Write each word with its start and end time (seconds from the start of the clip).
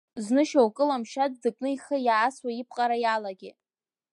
Зны 0.25 0.43
шьоукы 0.49 0.83
ламшьаҵә 0.89 1.37
дыкны 1.43 1.69
ихы 1.75 1.97
иаасуа 2.07 2.51
ипҟара 2.61 2.97
иалагеит. 2.99 3.57